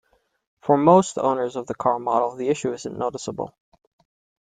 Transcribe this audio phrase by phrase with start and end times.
[0.61, 3.53] For most owners of the car model, the issue isn't noticeable.